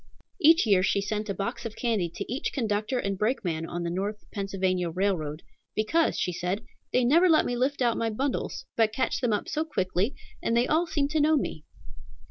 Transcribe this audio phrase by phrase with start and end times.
[0.39, 3.91] Each year she sent a box of candy to each conductor and brakeman on the
[3.91, 5.43] North Pennsylvania Railroad,
[5.75, 9.47] "Because," she said, "they never let me lift out my bundles, but catch them up
[9.47, 11.65] so quickly, and they all seem to know me."